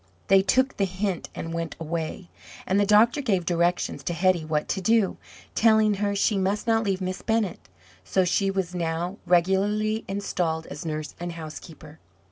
They 0.29 0.41
took 0.41 0.77
the 0.77 0.85
hint 0.85 1.29
and 1.35 1.53
went 1.53 1.75
away, 1.79 2.31
and 2.65 2.79
the 2.79 2.87
doctor 2.87 3.21
gave 3.21 3.45
directions 3.45 4.01
to 4.05 4.13
Hetty 4.15 4.43
what 4.43 4.67
to 4.69 4.81
do, 4.81 5.17
telling 5.53 5.93
her 5.93 6.15
she 6.15 6.39
must 6.39 6.65
not 6.65 6.83
leave 6.83 7.01
Miss 7.01 7.21
Bennett. 7.21 7.69
So 8.03 8.25
she 8.25 8.49
was 8.49 8.73
now 8.73 9.17
regularly 9.27 10.03
installed 10.07 10.65
as 10.71 10.87
nurse 10.87 11.13
and 11.19 11.33
housekeeper. 11.33 11.99